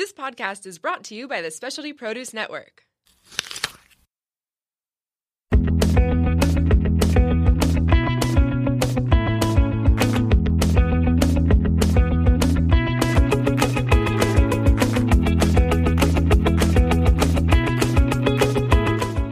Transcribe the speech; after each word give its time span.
This 0.00 0.14
podcast 0.14 0.64
is 0.64 0.78
brought 0.78 1.04
to 1.04 1.14
you 1.14 1.28
by 1.28 1.42
the 1.42 1.50
Specialty 1.50 1.92
Produce 1.92 2.32
Network. 2.32 2.84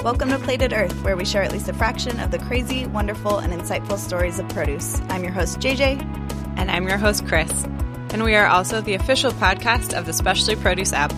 Welcome 0.05 0.29
to 0.29 0.39
Plated 0.39 0.75
Earth, 0.75 1.03
where 1.03 1.17
we 1.17 1.25
share 1.25 1.43
at 1.43 1.51
least 1.51 1.71
a 1.71 1.73
fraction 1.73 2.21
of 2.21 2.31
the 2.31 2.39
crazy, 2.41 2.85
wonderful, 2.89 3.39
and 3.39 3.55
insightful 3.55 3.97
stories 3.97 4.39
of 4.39 4.47
produce. 4.51 5.01
I'm 5.09 5.25
your 5.25 5.33
host, 5.33 5.61
JJ. 5.61 5.99
And 6.59 6.71
I'm 6.71 6.87
your 6.87 6.99
host, 6.99 7.27
Chris. 7.27 7.67
And 8.11 8.25
we 8.25 8.35
are 8.35 8.47
also 8.47 8.81
the 8.81 8.95
official 8.95 9.33
podcast 9.33 9.97
of 9.97 10.07
the 10.07 10.13
Specialty 10.13 10.57
Produce 10.61 10.93
app. 10.93 11.13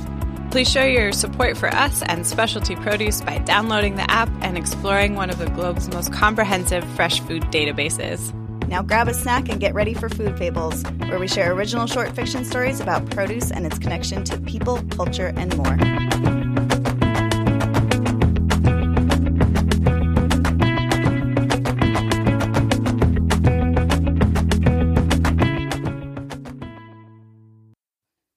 Please 0.51 0.71
show 0.71 0.85
your 0.85 1.13
support 1.13 1.57
for 1.57 1.69
us 1.69 2.03
and 2.03 2.27
specialty 2.27 2.75
produce 2.75 3.21
by 3.21 3.39
downloading 3.39 3.95
the 3.95 4.11
app 4.11 4.29
and 4.43 4.59
exploring 4.59 5.15
one 5.15 5.31
of 5.31 5.39
the 5.39 5.49
globe's 5.51 5.89
most 5.93 6.13
comprehensive 6.13 6.85
fresh 6.97 7.21
food 7.21 7.45
databases. 7.45 8.35
Now 8.67 8.83
grab 8.83 9.09
a 9.09 9.15
snack 9.15 9.49
and 9.49 9.61
get 9.61 9.75
ready 9.75 9.95
for 9.95 10.09
Food 10.09 10.37
Fables, 10.37 10.83
where 11.07 11.19
we 11.19 11.29
share 11.29 11.53
original 11.53 11.87
short 11.87 12.11
fiction 12.15 12.45
stories 12.45 12.81
about 12.81 13.09
produce 13.11 13.51
and 13.51 13.65
its 13.65 13.79
connection 13.79 14.25
to 14.25 14.39
people, 14.41 14.83
culture, 14.91 15.33
and 15.37 15.57
more. 15.57 16.40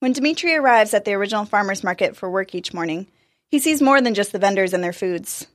When 0.04 0.12
Dimitri 0.12 0.54
arrives 0.54 0.94
at 0.94 1.06
the 1.06 1.14
original 1.14 1.46
farmer's 1.46 1.82
market 1.82 2.18
for 2.18 2.30
work 2.30 2.54
each 2.54 2.74
morning, 2.74 3.08
he 3.48 3.58
sees 3.58 3.82
more 3.82 4.02
than 4.02 4.14
just 4.14 4.34
the 4.34 4.38
vendors 4.38 4.74
and 4.74 4.84
their 4.84 4.92
foods. 4.92 5.48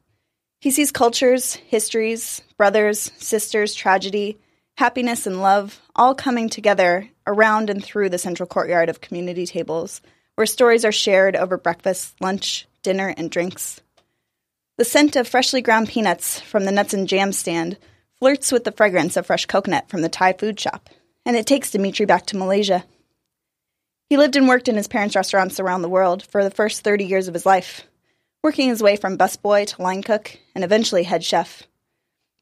He 0.63 0.71
sees 0.71 0.91
cultures, 0.91 1.57
histories, 1.57 2.41
brothers, 2.57 3.13
sisters, 3.19 3.75
tragedy, 3.75 4.39
happiness, 4.79 5.27
and 5.27 5.43
love 5.43 5.79
all 5.95 6.15
coming 6.15 6.49
together 6.49 7.11
around 7.27 7.69
and 7.69 7.85
through 7.85 8.09
the 8.09 8.17
central 8.17 8.47
courtyard 8.47 8.89
of 8.89 9.03
community 9.03 9.45
tables, 9.45 10.01
where 10.37 10.47
stories 10.47 10.87
are 10.87 10.93
shared 10.93 11.37
over 11.37 11.59
breakfast, 11.59 12.15
lunch, 12.19 12.67
dinner, 12.83 13.13
and 13.19 13.31
drinks. 13.31 13.83
The 14.79 14.87
scent 14.87 15.15
of 15.15 15.29
freshly 15.29 15.61
ground 15.61 15.91
peanuts 15.91 16.41
from 16.41 16.65
the 16.65 16.73
nuts 16.73 16.95
and 16.95 17.07
jam 17.07 17.33
stand 17.33 17.77
flirts 18.19 18.51
with 18.51 18.65
the 18.65 18.73
fragrance 18.73 19.19
of 19.19 19.27
fresh 19.27 19.45
coconut 19.45 19.91
from 19.91 20.01
the 20.01 20.09
Thai 20.09 20.33
food 20.33 20.59
shop, 20.59 20.89
and 21.27 21.37
it 21.37 21.47
takes 21.47 21.71
Dimitri 21.71 22.07
back 22.07 22.25
to 22.25 22.39
Malaysia. 22.39 22.87
He 24.09 24.17
lived 24.17 24.37
and 24.37 24.49
worked 24.49 24.69
in 24.69 24.77
his 24.77 24.89
parents' 24.89 25.15
restaurants 25.15 25.61
around 25.61 25.83
the 25.83 25.89
world 25.89 26.23
for 26.23 26.43
the 26.43 26.51
first 26.51 26.83
30 26.83 27.05
years 27.05 27.29
of 27.29 27.35
his 27.35 27.45
life, 27.45 27.83
working 28.43 28.71
his 28.71 28.83
way 28.83 28.97
from 28.97 29.19
busboy 29.19 29.67
to 29.67 29.83
line 29.83 30.03
cook 30.03 30.39
and 30.55 30.65
eventually 30.65 31.03
head 31.03 31.23
chef. 31.23 31.65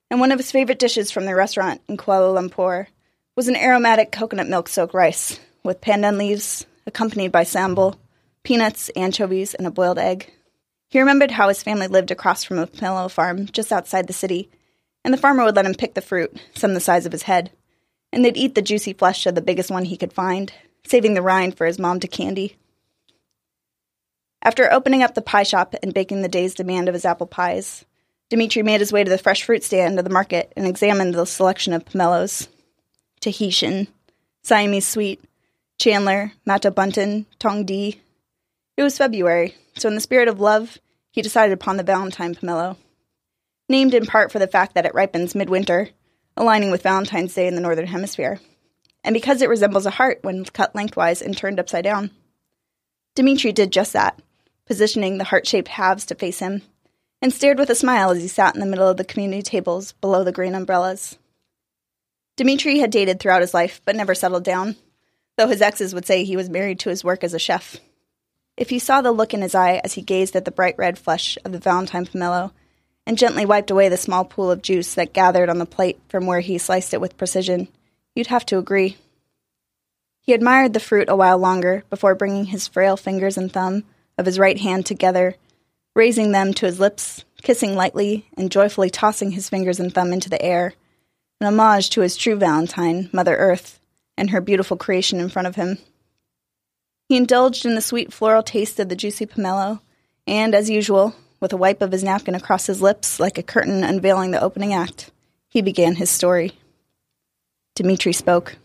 And 0.09 0.21
one 0.21 0.31
of 0.31 0.39
his 0.39 0.53
favorite 0.53 0.79
dishes 0.79 1.11
from 1.11 1.25
their 1.25 1.35
restaurant 1.35 1.81
in 1.89 1.97
Kuala 1.97 2.41
Lumpur 2.41 2.87
was 3.35 3.49
an 3.49 3.57
aromatic 3.57 4.13
coconut 4.13 4.49
milk 4.49 4.69
soaked 4.69 4.95
rice 4.95 5.41
with 5.65 5.81
pandan 5.81 6.19
leaves, 6.19 6.65
accompanied 6.87 7.33
by 7.33 7.43
sambal, 7.43 7.99
peanuts, 8.45 8.89
anchovies, 8.91 9.55
and 9.55 9.67
a 9.67 9.71
boiled 9.73 9.99
egg. 9.99 10.31
He 10.89 11.01
remembered 11.01 11.33
how 11.33 11.49
his 11.49 11.65
family 11.65 11.89
lived 11.89 12.13
across 12.13 12.45
from 12.45 12.61
a 12.61 12.69
pomelo 12.69 13.11
farm 13.11 13.47
just 13.47 13.73
outside 13.73 14.07
the 14.07 14.13
city, 14.13 14.49
and 15.05 15.13
the 15.13 15.19
farmer 15.19 15.43
would 15.43 15.57
let 15.57 15.67
him 15.67 15.75
pick 15.75 15.95
the 15.95 16.01
fruit, 16.01 16.41
some 16.55 16.75
the 16.75 16.81
size 16.81 17.07
of 17.07 17.13
his 17.13 17.25
head, 17.25 17.51
and 18.13 18.25
they'd 18.25 18.37
eat 18.37 18.55
the 18.55 18.63
juicy 18.63 18.93
flesh 18.93 19.27
of 19.27 19.35
the 19.35 19.43
biggest 19.43 19.69
one 19.69 19.85
he 19.85 19.97
could 19.97 20.13
find, 20.13 20.53
saving 20.87 21.15
the 21.15 21.23
rind 21.23 21.57
for 21.57 21.67
his 21.67 21.79
mom 21.79 22.01
to 22.01 22.09
candy. 22.09 22.57
After 24.43 24.73
opening 24.73 25.03
up 25.03 25.15
the 25.15 25.23
pie 25.23 25.43
shop 25.43 25.75
and 25.83 25.93
baking 25.93 26.23
the 26.23 26.29
day's 26.29 26.55
demand 26.55 26.89
of 26.89 26.95
his 26.95 27.05
apple 27.05 27.27
pies, 27.27 27.85
Dimitri 28.29 28.63
made 28.63 28.81
his 28.81 28.93
way 28.93 29.03
to 29.03 29.11
the 29.11 29.19
fresh 29.19 29.43
fruit 29.43 29.65
stand 29.65 29.99
of 29.99 30.05
the 30.05 30.11
market 30.11 30.53
and 30.57 30.67
examined 30.67 31.15
the 31.15 31.25
selection 31.25 31.73
of 31.73 31.85
pomelos. 31.85 32.49
Tahitian, 33.21 33.89
Siamese 34.43 34.87
Sweet, 34.87 35.23
Chandler, 35.79 36.33
Mata 36.45 36.71
Bunton, 36.71 37.27
Tong 37.39 37.65
Di. 37.65 38.01
It 38.77 38.83
was 38.83 38.99
February, 38.99 39.55
so 39.77 39.89
in 39.89 39.95
the 39.95 40.01
spirit 40.01 40.29
of 40.29 40.41
love, 40.41 40.79
he 41.11 41.23
decided 41.23 41.53
upon 41.53 41.77
the 41.77 41.83
Valentine 41.83 42.35
pomelo. 42.35 42.77
Named 43.69 43.95
in 43.95 44.07
part 44.07 44.31
for 44.31 44.39
the 44.39 44.47
fact 44.47 44.75
that 44.75 44.87
it 44.87 44.95
ripens 44.95 45.35
midwinter, 45.35 45.91
aligning 46.37 46.71
with 46.71 46.83
Valentine's 46.83 47.35
Day 47.35 47.47
in 47.47 47.55
the 47.55 47.61
Northern 47.61 47.87
Hemisphere 47.87 48.39
and 49.07 49.15
because 49.15 49.41
it 49.41 49.49
resembles 49.49 49.87
a 49.87 49.91
heart 49.91 50.19
when 50.23 50.45
cut 50.45 50.75
lengthwise 50.75 51.23
and 51.23 51.37
turned 51.37 51.61
upside 51.61 51.85
down. 51.85 52.11
Dimitri 53.15 53.53
did 53.53 53.71
just 53.71 53.93
that, 53.93 54.21
positioning 54.67 55.17
the 55.17 55.25
heart 55.25 55.47
shaped 55.47 55.69
halves 55.69 56.05
to 56.07 56.17
face 56.17 56.41
him, 56.41 56.63
and 57.23 57.33
stared 57.33 57.59
with 57.59 57.71
a 57.71 57.75
smile 57.77 58.11
as 58.11 58.21
he 58.21 58.29
sat 58.29 58.55
in 58.55 58.61
the 58.61 58.67
middle 58.67 58.89
of 58.89 58.97
the 58.97 59.05
community 59.05 59.43
tables 59.43 59.93
below 59.93 60.25
the 60.25 60.33
green 60.33 60.57
umbrellas. 60.57 61.17
Dimitri 62.37 62.81
had 62.81 62.91
dated 62.91 63.21
throughout 63.21 63.41
his 63.41 63.55
life, 63.55 63.81
but 63.85 63.95
never 63.95 64.15
settled 64.15 64.45
down, 64.45 64.75
though 65.37 65.47
his 65.47 65.63
exes 65.63 65.95
would 65.95 66.05
say 66.05 66.25
he 66.25 66.37
was 66.37 66.51
married 66.51 66.81
to 66.81 66.91
his 66.91 67.05
work 67.05 67.23
as 67.23 67.33
a 67.33 67.39
chef. 67.39 67.77
If 68.57 68.73
you 68.73 68.81
saw 68.81 69.03
the 69.03 69.13
look 69.13 69.33
in 69.33 69.41
his 69.41 69.55
eye 69.55 69.81
as 69.85 69.93
he 69.93 70.03
gazed 70.03 70.35
at 70.35 70.45
the 70.45 70.51
bright 70.51 70.77
red 70.77 70.99
flesh 70.99 71.39
of 71.45 71.53
the 71.53 71.59
Valentine 71.61 72.07
pomelo 72.07 72.51
and 73.07 73.17
gently 73.17 73.47
wiped 73.47 73.71
away 73.71 73.89
the 73.89 73.97
small 73.97 74.25
pool 74.25 74.51
of 74.51 74.63
juice 74.63 74.95
that 74.95 75.13
gathered 75.13 75.49
on 75.49 75.59
the 75.59 75.65
plate 75.65 76.01
from 76.09 76.27
where 76.27 76.41
he 76.41 76.59
sliced 76.59 76.93
it 76.93 77.01
with 77.01 77.17
precision, 77.17 77.69
You'd 78.17 78.29
have 78.29 78.47
to 78.47 78.59
agree. 78.59 78.97
He 80.23 80.33
admired 80.33 80.73
the 80.73 80.81
fruit 80.81 81.09
a 81.09 81.15
while 81.15 81.39
longer 81.39 81.85
before 81.91 82.15
bringing 82.15 82.47
his 82.47 82.67
frail 82.67 82.97
fingers 82.97 83.37
and 83.37 83.53
thumb 83.53 83.85
of 84.17 84.25
his 84.25 84.39
right 84.39 84.59
hand 84.59 84.87
together, 84.87 85.37
raising 85.95 86.33
them 86.33 86.55
to 86.55 86.67
his 86.67 86.81
lips, 86.81 87.25
kissing 87.43 87.77
lightly, 87.77 88.27
and 88.37 88.51
joyfully 88.51 88.89
tossing 88.89 89.33
his 89.33 89.51
fingers 89.51 89.79
and 89.79 89.95
thumb 89.95 90.15
into 90.15 90.31
the 90.31 90.41
air, 90.43 90.73
an 91.43 91.47
homage 91.47 91.91
to 91.91 92.01
his 92.01 92.17
true 92.17 92.37
Valentine, 92.37 93.11
Mother 93.13 93.37
Earth, 93.37 93.79
and 94.17 94.31
her 94.31 94.41
beautiful 94.41 94.79
creation 94.79 95.21
in 95.21 95.29
front 95.29 95.47
of 95.47 95.57
him. 95.57 95.77
He 97.11 97.19
indulged 97.19 97.67
in 97.67 97.75
the 97.75 97.83
sweet 97.83 98.15
floral 98.15 98.43
taste 98.43 98.81
of 98.81 98.89
the 98.89 98.97
juicy 98.97 99.27
pomelo, 99.27 99.81
and, 100.27 100.55
as 100.55 100.71
usual, 100.71 101.15
with 101.39 101.53
a 101.53 101.59
wipe 101.59 101.83
of 101.83 101.93
his 101.93 102.03
napkin 102.03 102.35
across 102.35 102.67
his 102.67 102.81
lips 102.81 103.21
like 103.21 103.37
a 103.37 103.43
curtain 103.43 103.85
unveiling 103.85 104.31
the 104.31 104.43
opening 104.43 104.73
act, 104.73 105.11
he 105.49 105.61
began 105.61 105.97
his 105.97 106.11
story. 106.11 106.55
Dimitri 107.77 108.15
spoke. 108.15 108.57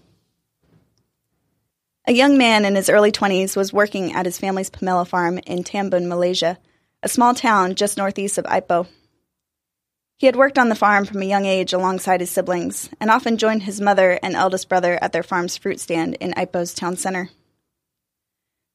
A 2.08 2.14
young 2.14 2.38
man 2.38 2.64
in 2.64 2.76
his 2.76 2.90
early 2.90 3.12
20s 3.12 3.58
was 3.58 3.74
working 3.74 4.14
at 4.14 4.26
his 4.26 4.38
family's 4.38 4.70
pomelo 4.70 5.06
farm 5.06 5.38
in 5.46 5.66
Tambun, 5.66 6.08
Malaysia, 6.08 6.58
a 7.04 7.10
small 7.10 7.36
town 7.36 7.76
just 7.76 7.98
northeast 7.98 8.38
of 8.38 8.46
Ipoh. 8.46 8.88
He 10.18 10.28
had 10.28 10.38
worked 10.38 10.58
on 10.58 10.70
the 10.70 10.76
farm 10.76 11.04
from 11.04 11.22
a 11.22 11.26
young 11.26 11.46
age 11.46 11.74
alongside 11.74 12.22
his 12.22 12.32
siblings 12.32 12.90
and 13.02 13.12
often 13.12 13.38
joined 13.38 13.64
his 13.64 13.82
mother 13.82 14.18
and 14.24 14.34
eldest 14.34 14.70
brother 14.70 14.98
at 15.02 15.12
their 15.12 15.24
farm's 15.24 15.58
fruit 15.58 15.82
stand 15.82 16.16
in 16.22 16.32
Ipoh's 16.32 16.74
town 16.74 16.96
center. 16.96 17.30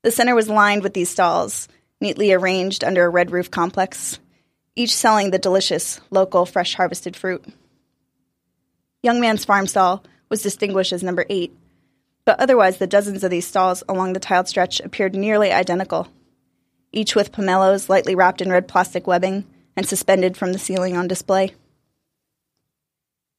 The 0.02 0.12
center 0.12 0.34
was 0.34 0.50
lined 0.50 0.82
with 0.82 0.92
these 0.92 1.08
stalls, 1.08 1.66
neatly 1.98 2.34
arranged 2.34 2.84
under 2.84 3.06
a 3.06 3.10
red 3.10 3.30
roof 3.30 3.50
complex, 3.50 4.18
each 4.74 4.94
selling 4.94 5.30
the 5.30 5.38
delicious, 5.38 5.98
local, 6.10 6.44
fresh 6.44 6.74
harvested 6.74 7.16
fruit. 7.16 7.42
Young 9.02 9.18
Man's 9.18 9.46
farm 9.46 9.66
stall 9.66 10.04
was 10.28 10.42
distinguished 10.42 10.92
as 10.92 11.02
number 11.02 11.24
eight, 11.28 11.56
but 12.24 12.40
otherwise 12.40 12.78
the 12.78 12.86
dozens 12.86 13.22
of 13.22 13.30
these 13.30 13.46
stalls 13.46 13.82
along 13.88 14.12
the 14.12 14.20
tiled 14.20 14.48
stretch 14.48 14.80
appeared 14.80 15.14
nearly 15.14 15.52
identical, 15.52 16.08
each 16.92 17.14
with 17.14 17.32
pomelos 17.32 17.88
lightly 17.88 18.14
wrapped 18.14 18.40
in 18.40 18.50
red 18.50 18.68
plastic 18.68 19.06
webbing 19.06 19.44
and 19.76 19.86
suspended 19.86 20.36
from 20.36 20.52
the 20.52 20.58
ceiling 20.58 20.96
on 20.96 21.06
display. 21.06 21.54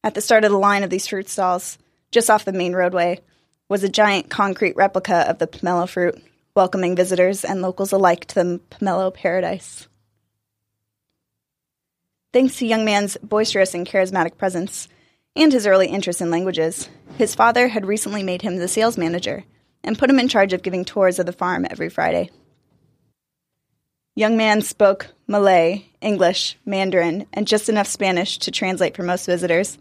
At 0.04 0.14
the 0.14 0.22
start 0.22 0.46
of 0.46 0.52
the 0.52 0.58
line 0.58 0.84
of 0.84 0.90
these 0.90 1.08
fruit 1.08 1.28
stalls, 1.28 1.78
just 2.12 2.30
off 2.30 2.46
the 2.46 2.54
main 2.54 2.74
roadway, 2.74 3.20
was 3.68 3.84
a 3.84 3.90
giant 3.90 4.30
concrete 4.30 4.78
replica 4.78 5.30
of 5.30 5.40
the 5.40 5.48
pomelo 5.48 5.90
fruit, 5.90 6.24
welcoming 6.56 6.96
visitors 6.96 7.44
and 7.44 7.62
locals 7.62 7.92
alike 7.92 8.26
to 8.26 8.36
the 8.36 8.62
pomelo 8.72 9.14
paradise. 9.14 9.88
Thanks 12.32 12.58
to 12.58 12.68
Young 12.68 12.86
Man's 12.86 13.18
boisterous 13.18 13.74
and 13.74 13.86
charismatic 13.86 14.38
presence, 14.38 14.88
and 15.38 15.54
his 15.54 15.68
early 15.68 15.88
interest 15.88 16.20
in 16.20 16.32
languages. 16.32 16.90
His 17.18 17.36
father 17.36 17.68
had 17.68 17.86
recently 17.86 18.24
made 18.24 18.42
him 18.42 18.58
the 18.58 18.68
sales 18.68 18.98
manager 18.98 19.46
and 19.84 19.98
put 19.98 20.10
him 20.10 20.20
in 20.20 20.28
charge 20.28 20.52
of 20.52 20.64
giving 20.64 20.84
tours 20.84 21.20
of 21.20 21.26
the 21.26 21.32
farm 21.32 21.66
every 21.70 21.90
Friday. 21.90 22.32
Young 24.16 24.36
man 24.36 24.62
spoke 24.62 25.08
Malay, 25.28 25.86
English, 26.02 26.58
Mandarin, 26.66 27.28
and 27.34 27.48
just 27.48 27.70
enough 27.70 27.88
Spanish 27.88 28.40
to 28.40 28.52
translate 28.52 28.96
for 28.96 29.04
most 29.04 29.28
visitors, 29.28 29.78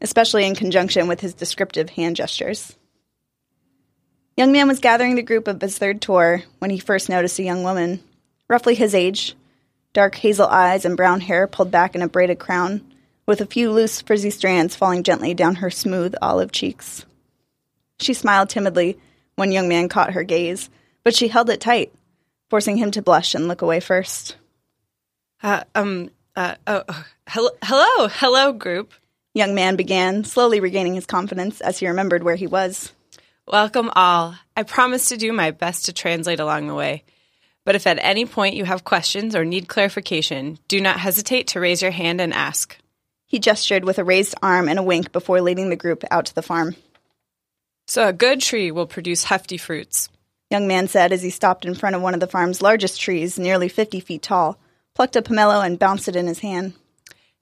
especially 0.00 0.46
in 0.46 0.54
conjunction 0.54 1.08
with 1.08 1.20
his 1.20 1.34
descriptive 1.34 1.90
hand 1.90 2.14
gestures. 2.14 2.76
Young 4.36 4.52
man 4.52 4.68
was 4.68 4.78
gathering 4.78 5.16
the 5.16 5.22
group 5.22 5.48
of 5.48 5.60
his 5.60 5.76
third 5.76 6.00
tour 6.00 6.44
when 6.60 6.70
he 6.70 6.78
first 6.78 7.08
noticed 7.08 7.40
a 7.40 7.42
young 7.42 7.64
woman, 7.64 8.02
roughly 8.48 8.76
his 8.76 8.94
age, 8.94 9.34
dark 9.92 10.14
hazel 10.14 10.46
eyes 10.46 10.84
and 10.84 10.96
brown 10.96 11.20
hair 11.20 11.48
pulled 11.48 11.72
back 11.72 11.96
in 11.96 12.00
a 12.00 12.08
braided 12.08 12.38
crown, 12.38 12.89
with 13.30 13.40
a 13.40 13.46
few 13.46 13.70
loose, 13.70 14.00
frizzy 14.02 14.28
strands 14.28 14.74
falling 14.74 15.04
gently 15.04 15.34
down 15.34 15.54
her 15.54 15.70
smooth 15.70 16.16
olive 16.20 16.50
cheeks. 16.50 17.06
She 18.00 18.12
smiled 18.12 18.50
timidly 18.50 18.98
when 19.36 19.52
young 19.52 19.68
man 19.68 19.88
caught 19.88 20.14
her 20.14 20.24
gaze, 20.24 20.68
but 21.04 21.14
she 21.14 21.28
held 21.28 21.48
it 21.48 21.60
tight, 21.60 21.92
forcing 22.48 22.76
him 22.76 22.90
to 22.90 23.02
blush 23.02 23.36
and 23.36 23.46
look 23.46 23.62
away 23.62 23.78
first. 23.78 24.34
Uh, 25.44 25.62
um, 25.76 26.10
uh, 26.34 26.56
oh, 26.66 26.82
oh, 26.88 27.04
hello, 27.28 27.50
hello, 27.62 28.08
hello, 28.08 28.52
group. 28.52 28.92
Young 29.32 29.54
man 29.54 29.76
began, 29.76 30.24
slowly 30.24 30.58
regaining 30.58 30.94
his 30.94 31.06
confidence 31.06 31.60
as 31.60 31.78
he 31.78 31.86
remembered 31.86 32.24
where 32.24 32.34
he 32.34 32.48
was. 32.48 32.92
Welcome 33.46 33.92
all. 33.94 34.34
I 34.56 34.64
promise 34.64 35.10
to 35.10 35.16
do 35.16 35.32
my 35.32 35.52
best 35.52 35.84
to 35.84 35.92
translate 35.92 36.40
along 36.40 36.66
the 36.66 36.74
way. 36.74 37.04
But 37.64 37.76
if 37.76 37.86
at 37.86 38.00
any 38.02 38.26
point 38.26 38.56
you 38.56 38.64
have 38.64 38.82
questions 38.82 39.36
or 39.36 39.44
need 39.44 39.68
clarification, 39.68 40.58
do 40.66 40.80
not 40.80 40.98
hesitate 40.98 41.46
to 41.48 41.60
raise 41.60 41.80
your 41.80 41.92
hand 41.92 42.20
and 42.20 42.34
ask. 42.34 42.76
He 43.30 43.38
gestured 43.38 43.84
with 43.84 44.00
a 44.00 44.04
raised 44.04 44.34
arm 44.42 44.68
and 44.68 44.76
a 44.76 44.82
wink 44.82 45.12
before 45.12 45.40
leading 45.40 45.70
the 45.70 45.76
group 45.76 46.02
out 46.10 46.26
to 46.26 46.34
the 46.34 46.42
farm. 46.42 46.74
So 47.86 48.08
a 48.08 48.12
good 48.12 48.40
tree 48.40 48.72
will 48.72 48.88
produce 48.88 49.22
hefty 49.22 49.56
fruits. 49.56 50.08
Young 50.50 50.66
man 50.66 50.88
said 50.88 51.12
as 51.12 51.22
he 51.22 51.30
stopped 51.30 51.64
in 51.64 51.76
front 51.76 51.94
of 51.94 52.02
one 52.02 52.12
of 52.12 52.18
the 52.18 52.26
farm's 52.26 52.60
largest 52.60 53.00
trees, 53.00 53.38
nearly 53.38 53.68
50 53.68 54.00
feet 54.00 54.22
tall, 54.22 54.58
plucked 54.96 55.14
a 55.14 55.22
pomelo 55.22 55.64
and 55.64 55.78
bounced 55.78 56.08
it 56.08 56.16
in 56.16 56.26
his 56.26 56.40
hand. 56.40 56.72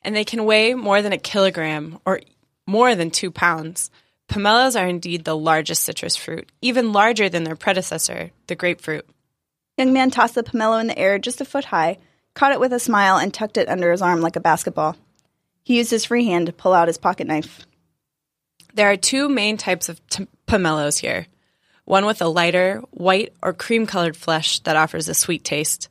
And 0.03 0.15
they 0.15 0.27
can 0.27 0.45
weigh 0.45 0.75
more 0.75 1.01
than 1.01 1.15
a 1.15 1.19
kilogram 1.19 2.01
or 2.05 2.21
more 2.67 2.95
than 2.95 3.11
two 3.11 3.31
pounds. 3.31 3.91
Pomelos 4.29 4.79
are 4.79 4.87
indeed 4.87 5.25
the 5.25 5.35
largest 5.35 5.85
citrus 5.85 6.17
fruit, 6.17 6.53
even 6.61 6.93
larger 6.93 7.31
than 7.31 7.45
their 7.45 7.57
predecessor, 7.57 8.31
the 8.47 8.55
grapefruit. 8.55 9.09
Young 9.79 9.95
man 9.95 10.11
tossed 10.11 10.35
the 10.35 10.43
pomelo 10.43 10.83
in 10.83 10.89
the 10.89 10.99
air 10.99 11.19
just 11.19 11.41
a 11.41 11.47
foot 11.47 11.65
high, 11.65 11.97
caught 12.35 12.53
it 12.53 12.61
with 12.61 12.75
a 12.75 12.79
smile, 12.79 13.17
and 13.17 13.33
tucked 13.33 13.57
it 13.57 13.71
under 13.71 13.91
his 13.91 14.03
arm 14.03 14.21
like 14.21 14.37
a 14.37 14.41
basketball. 14.41 14.95
He 15.69 15.77
used 15.77 15.91
his 15.91 16.07
free 16.07 16.25
hand 16.25 16.47
to 16.47 16.53
pull 16.55 16.73
out 16.73 16.89
his 16.89 16.97
pocket 16.97 17.27
knife. 17.27 17.67
There 18.73 18.91
are 18.91 18.97
two 18.97 19.29
main 19.29 19.59
types 19.59 19.91
of 19.91 20.01
t- 20.09 20.27
pomelos 20.47 20.99
here 20.99 21.27
one 21.85 22.07
with 22.07 22.23
a 22.23 22.27
lighter, 22.27 22.81
white, 22.91 23.35
or 23.43 23.53
cream 23.53 23.85
colored 23.85 24.17
flesh 24.17 24.61
that 24.61 24.77
offers 24.77 25.11
a 25.11 25.15
sweet 25.15 25.45
taste. 25.45 25.91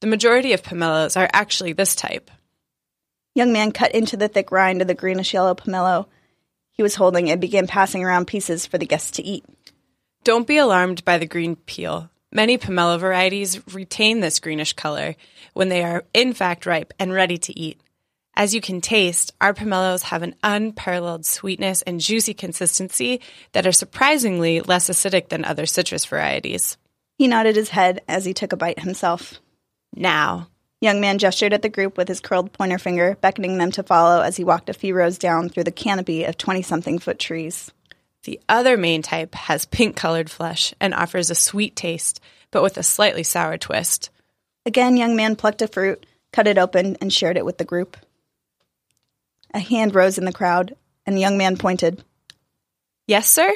The 0.00 0.06
majority 0.06 0.54
of 0.54 0.62
pomelos 0.62 1.14
are 1.14 1.28
actually 1.30 1.74
this 1.74 1.94
type. 1.94 2.30
Young 3.34 3.52
man 3.52 3.70
cut 3.70 3.92
into 3.92 4.16
the 4.16 4.28
thick 4.28 4.50
rind 4.50 4.80
of 4.80 4.88
the 4.88 4.94
greenish 4.94 5.34
yellow 5.34 5.54
pomelo 5.54 6.06
he 6.72 6.82
was 6.82 6.94
holding 6.94 7.30
and 7.30 7.38
began 7.38 7.66
passing 7.66 8.02
around 8.02 8.28
pieces 8.28 8.64
for 8.64 8.78
the 8.78 8.86
guests 8.86 9.10
to 9.10 9.22
eat. 9.22 9.44
Don't 10.24 10.46
be 10.46 10.56
alarmed 10.56 11.04
by 11.04 11.18
the 11.18 11.26
green 11.26 11.54
peel. 11.54 12.08
Many 12.32 12.56
pomelo 12.56 12.98
varieties 12.98 13.60
retain 13.74 14.20
this 14.20 14.40
greenish 14.40 14.72
color 14.72 15.16
when 15.52 15.68
they 15.68 15.84
are 15.84 16.04
in 16.14 16.32
fact 16.32 16.64
ripe 16.64 16.94
and 16.98 17.12
ready 17.12 17.36
to 17.36 17.58
eat. 17.60 17.78
As 18.38 18.54
you 18.54 18.60
can 18.60 18.80
taste, 18.80 19.32
our 19.40 19.52
pomelos 19.52 20.04
have 20.04 20.22
an 20.22 20.36
unparalleled 20.44 21.26
sweetness 21.26 21.82
and 21.82 22.00
juicy 22.00 22.34
consistency 22.34 23.20
that 23.50 23.66
are 23.66 23.72
surprisingly 23.72 24.60
less 24.60 24.88
acidic 24.88 25.28
than 25.28 25.44
other 25.44 25.66
citrus 25.66 26.04
varieties. 26.04 26.76
He 27.16 27.26
nodded 27.26 27.56
his 27.56 27.70
head 27.70 28.00
as 28.06 28.24
he 28.24 28.32
took 28.32 28.52
a 28.52 28.56
bite 28.56 28.78
himself. 28.78 29.40
Now, 29.92 30.46
Young 30.80 31.00
man 31.00 31.18
gestured 31.18 31.52
at 31.52 31.62
the 31.62 31.68
group 31.68 31.96
with 31.96 32.06
his 32.06 32.20
curled 32.20 32.52
pointer 32.52 32.78
finger, 32.78 33.16
beckoning 33.20 33.58
them 33.58 33.72
to 33.72 33.82
follow 33.82 34.22
as 34.22 34.36
he 34.36 34.44
walked 34.44 34.68
a 34.68 34.72
few 34.72 34.94
rows 34.94 35.18
down 35.18 35.48
through 35.48 35.64
the 35.64 35.72
canopy 35.72 36.22
of 36.22 36.38
20 36.38 36.62
something 36.62 37.00
foot 37.00 37.18
trees. 37.18 37.72
the 38.22 38.40
other 38.48 38.76
main 38.76 39.02
type 39.02 39.34
has 39.34 39.64
pink 39.64 39.96
colored 39.96 40.30
flesh 40.30 40.72
and 40.80 40.94
offers 40.94 41.30
a 41.30 41.34
sweet 41.34 41.74
taste, 41.74 42.20
but 42.52 42.62
with 42.62 42.76
a 42.76 42.82
slightly 42.84 43.24
sour 43.24 43.58
twist. 43.58 44.10
Again, 44.64 44.96
young 44.96 45.16
man 45.16 45.34
plucked 45.34 45.62
a 45.62 45.66
fruit, 45.66 46.06
cut 46.32 46.46
it 46.46 46.58
open, 46.58 46.96
and 47.00 47.12
shared 47.12 47.36
it 47.36 47.44
with 47.44 47.58
the 47.58 47.64
group. 47.64 47.96
A 49.54 49.58
hand 49.58 49.94
rose 49.94 50.18
in 50.18 50.24
the 50.24 50.32
crowd, 50.32 50.76
and 51.06 51.16
the 51.16 51.20
young 51.20 51.38
man 51.38 51.56
pointed. 51.56 52.02
Yes, 53.06 53.28
sir? 53.28 53.54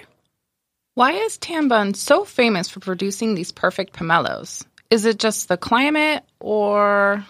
Why 0.94 1.12
is 1.12 1.38
Tambun 1.38 1.96
so 1.96 2.24
famous 2.24 2.68
for 2.68 2.80
producing 2.80 3.34
these 3.34 3.52
perfect 3.52 3.94
pomelos? 3.94 4.64
Is 4.90 5.04
it 5.04 5.18
just 5.18 5.48
the 5.48 5.56
climate 5.56 6.24
or 6.40 7.24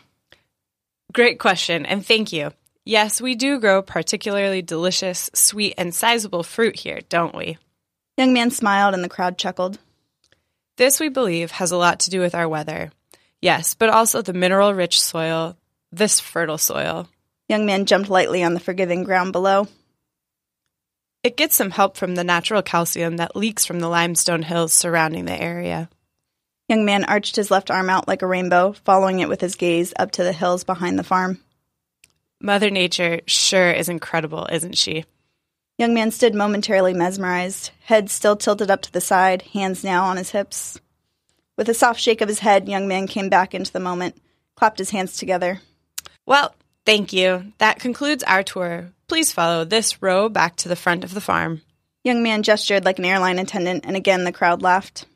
Great 1.13 1.39
question, 1.39 1.85
and 1.85 2.07
thank 2.07 2.33
you. 2.33 2.53
Yes, 2.87 3.21
we 3.21 3.35
do 3.35 3.61
grow 3.61 3.83
particularly 3.83 4.63
delicious, 4.63 5.29
sweet, 5.35 5.75
and 5.77 5.95
sizable 5.95 6.43
fruit 6.43 6.75
here, 6.75 7.01
don't 7.11 7.35
we? 7.35 7.59
Young 8.17 8.33
man 8.33 8.51
smiled, 8.51 8.95
and 8.95 9.05
the 9.05 9.11
crowd 9.11 9.37
chuckled. 9.37 9.79
This, 10.79 11.01
we 11.01 11.11
believe, 11.11 11.51
has 11.51 11.71
a 11.71 11.77
lot 11.77 12.01
to 12.01 12.11
do 12.11 12.21
with 12.21 12.35
our 12.35 12.49
weather. 12.49 12.91
Yes, 13.43 13.75
but 13.75 13.91
also 13.91 14.23
the 14.23 14.33
mineral 14.33 14.73
rich 14.73 15.03
soil, 15.03 15.59
this 15.91 16.19
fertile 16.19 16.57
soil. 16.57 17.09
Young 17.53 17.67
man 17.67 17.85
jumped 17.85 18.09
lightly 18.09 18.43
on 18.43 18.55
the 18.55 18.61
forgiving 18.61 19.05
ground 19.05 19.33
below. 19.33 19.69
It 21.23 21.37
gets 21.37 21.55
some 21.55 21.71
help 21.71 21.99
from 21.99 22.15
the 22.15 22.25
natural 22.25 22.63
calcium 22.63 23.19
that 23.19 23.37
leaks 23.37 23.67
from 23.67 23.79
the 23.79 23.91
limestone 23.91 24.43
hills 24.43 24.73
surrounding 24.73 25.27
the 25.27 25.39
area. 25.39 25.91
Young 26.71 26.87
man 26.87 27.05
arched 27.05 27.37
his 27.37 27.51
left 27.51 27.71
arm 27.71 27.91
out 27.91 28.09
like 28.09 28.23
a 28.23 28.27
rainbow, 28.27 28.73
following 28.73 29.21
it 29.21 29.29
with 29.29 29.43
his 29.43 29.55
gaze 29.55 29.93
up 29.99 30.13
to 30.13 30.25
the 30.25 30.33
hills 30.33 30.65
behind 30.65 30.99
the 30.99 31.05
farm. 31.05 31.41
Mother 32.41 32.71
Nature 32.71 33.21
sure 33.27 33.71
is 33.71 33.91
incredible, 33.91 34.49
isn't 34.51 34.79
she? 34.79 35.05
Young 35.77 35.93
man 35.93 36.11
stood 36.11 36.35
momentarily 36.35 36.95
mesmerized, 36.95 37.71
head 37.85 38.09
still 38.09 38.37
tilted 38.37 38.71
up 38.71 38.81
to 38.81 38.93
the 38.95 39.03
side, 39.03 39.43
hands 39.53 39.85
now 39.85 40.05
on 40.05 40.17
his 40.17 40.31
hips. 40.31 40.81
With 41.59 41.69
a 41.69 41.75
soft 41.75 42.01
shake 42.01 42.23
of 42.23 42.31
his 42.31 42.39
head, 42.39 42.67
young 42.67 42.89
man 42.89 43.07
came 43.07 43.29
back 43.29 43.55
into 43.55 43.71
the 43.71 43.79
moment, 43.79 44.17
clapped 44.57 44.79
his 44.79 44.89
hands 44.89 45.19
together. 45.19 45.61
Well, 46.25 46.55
thank 46.85 47.13
you. 47.13 47.53
That 47.59 47.81
concludes 47.81 48.23
our 48.23 48.43
tour. 48.43 48.91
Please 49.09 49.33
follow 49.33 49.65
this 49.65 50.03
row 50.03 50.29
back 50.29 50.57
to 50.57 50.69
the 50.69 50.77
front 50.77 51.05
of 51.05 51.15
the 51.15 51.21
farm. 51.21 51.63
Young 52.05 52.23
man 52.23 52.43
gestured 52.43 52.85
like 52.85 52.99
an 52.99 53.05
airline 53.05 53.39
attendant, 53.39 53.85
and 53.87 53.97
again 53.97 54.25
the 54.25 54.33
crowd 54.33 54.63
laughed. 54.63 55.07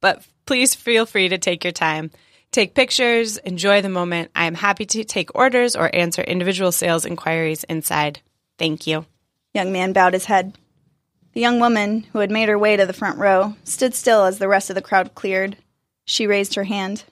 But 0.00 0.22
please 0.46 0.74
feel 0.74 1.06
free 1.06 1.28
to 1.28 1.38
take 1.38 1.64
your 1.64 1.72
time. 1.72 2.10
Take 2.50 2.74
pictures, 2.74 3.36
enjoy 3.38 3.82
the 3.82 3.88
moment. 3.88 4.30
I 4.34 4.46
am 4.46 4.54
happy 4.54 4.86
to 4.86 5.04
take 5.04 5.34
orders 5.34 5.76
or 5.76 5.94
answer 5.94 6.22
individual 6.22 6.72
sales 6.72 7.04
inquiries 7.04 7.64
inside. 7.64 8.20
Thank 8.58 8.86
you. 8.86 9.04
Young 9.52 9.72
man 9.72 9.92
bowed 9.92 10.14
his 10.14 10.24
head. 10.26 10.56
The 11.34 11.40
young 11.40 11.60
woman, 11.60 12.04
who 12.12 12.20
had 12.20 12.30
made 12.30 12.48
her 12.48 12.58
way 12.58 12.76
to 12.76 12.86
the 12.86 12.92
front 12.92 13.18
row, 13.18 13.54
stood 13.64 13.94
still 13.94 14.24
as 14.24 14.38
the 14.38 14.48
rest 14.48 14.70
of 14.70 14.74
the 14.76 14.82
crowd 14.82 15.14
cleared. 15.14 15.56
She 16.04 16.26
raised 16.26 16.54
her 16.54 16.64
hand. 16.64 17.04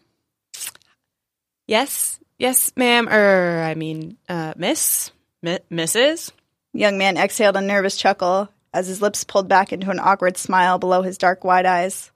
Yes, 1.66 2.18
yes, 2.38 2.72
ma'am, 2.76 3.08
er, 3.08 3.62
I 3.64 3.74
mean, 3.74 4.16
uh, 4.28 4.54
miss, 4.56 5.10
Mi- 5.42 5.58
Mrs. 5.70 6.32
Young 6.72 6.98
man 6.98 7.16
exhaled 7.16 7.56
a 7.56 7.60
nervous 7.60 7.96
chuckle 7.96 8.48
as 8.72 8.86
his 8.86 9.00
lips 9.00 9.24
pulled 9.24 9.48
back 9.48 9.72
into 9.72 9.90
an 9.90 9.98
awkward 9.98 10.36
smile 10.36 10.78
below 10.78 11.02
his 11.02 11.16
dark 11.16 11.44
wide 11.44 11.64
eyes. 11.64 12.10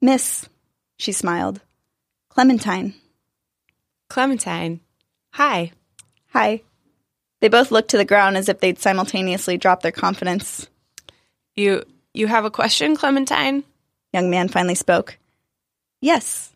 Miss, 0.00 0.48
she 0.96 1.10
smiled. 1.10 1.60
Clementine. 2.28 2.94
Clementine. 4.08 4.80
Hi. 5.32 5.72
Hi. 6.28 6.62
They 7.40 7.48
both 7.48 7.72
looked 7.72 7.90
to 7.90 7.96
the 7.96 8.04
ground 8.04 8.36
as 8.36 8.48
if 8.48 8.60
they'd 8.60 8.78
simultaneously 8.78 9.58
dropped 9.58 9.82
their 9.82 9.92
confidence. 9.92 10.68
You, 11.56 11.84
you 12.12 12.28
have 12.28 12.44
a 12.44 12.50
question, 12.50 12.96
Clementine? 12.96 13.64
Young 14.12 14.30
man 14.30 14.48
finally 14.48 14.76
spoke. 14.76 15.18
Yes, 16.00 16.53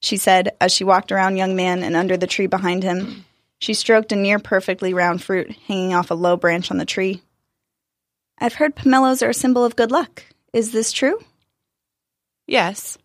she 0.00 0.16
said 0.16 0.50
as 0.60 0.72
she 0.72 0.84
walked 0.84 1.12
around 1.12 1.36
young 1.36 1.56
man 1.56 1.82
and 1.82 1.96
under 1.96 2.16
the 2.16 2.26
tree 2.26 2.46
behind 2.46 2.82
him. 2.82 3.24
She 3.58 3.74
stroked 3.74 4.12
a 4.12 4.16
near 4.16 4.38
perfectly 4.38 4.94
round 4.94 5.22
fruit 5.22 5.50
hanging 5.66 5.94
off 5.94 6.10
a 6.10 6.14
low 6.14 6.36
branch 6.36 6.70
on 6.70 6.78
the 6.78 6.84
tree. 6.84 7.22
I've 8.38 8.54
heard 8.54 8.76
pomelos 8.76 9.22
are 9.22 9.30
a 9.30 9.34
symbol 9.34 9.64
of 9.64 9.76
good 9.76 9.90
luck. 9.90 10.22
Is 10.52 10.70
this 10.70 10.92
true? 10.92 11.18
Yes. 12.46 12.96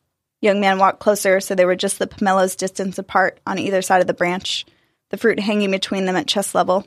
Young 0.41 0.59
man 0.59 0.77
walked 0.77 0.99
closer 0.99 1.39
so 1.39 1.55
they 1.55 1.65
were 1.65 1.75
just 1.75 1.99
the 1.99 2.07
pomelos 2.07 2.55
distance 2.55 2.97
apart 2.99 3.39
on 3.47 3.57
either 3.57 3.81
side 3.81 4.01
of 4.01 4.07
the 4.07 4.13
branch, 4.13 4.65
the 5.09 5.17
fruit 5.17 5.39
hanging 5.39 5.71
between 5.71 6.05
them 6.05 6.15
at 6.15 6.27
chest 6.27 6.53
level. 6.53 6.85